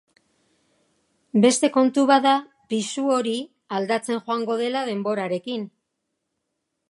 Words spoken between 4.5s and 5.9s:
dela denborarekin.